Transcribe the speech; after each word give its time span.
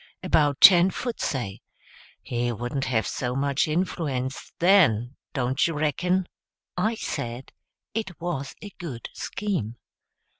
about 0.23 0.59
ten 0.59 0.89
foot, 0.89 1.19
say. 1.19 1.61
He 2.23 2.51
wouldn't 2.51 2.85
have 2.85 3.05
so 3.05 3.35
much 3.35 3.67
influence, 3.67 4.51
then, 4.57 5.15
don't 5.33 5.67
you 5.67 5.75
reckon?" 5.75 6.27
I 6.75 6.95
said 6.95 7.51
it 7.93 8.19
was 8.19 8.55
a 8.63 8.71
good 8.79 9.09
scheme. 9.13 9.75